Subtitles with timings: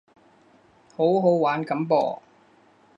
[0.97, 2.21] 好好玩噉噃